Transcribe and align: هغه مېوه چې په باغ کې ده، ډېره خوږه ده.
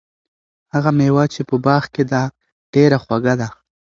هغه 0.73 0.89
مېوه 0.97 1.23
چې 1.33 1.41
په 1.49 1.55
باغ 1.65 1.83
کې 1.93 2.03
ده، 2.11 2.21
ډېره 2.73 2.97
خوږه 3.03 3.33
ده. 3.41 3.49